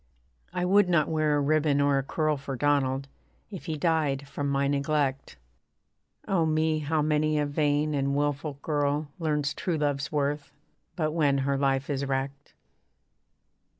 [0.51, 3.07] I would not wear a ribbon or a curl For Donald,
[3.51, 5.37] if he died from my neglect
[6.27, 6.79] Oh me!
[6.79, 10.51] how many a vain and wilful girl Learns true love's worth,
[10.95, 12.55] but when her life is wrecked.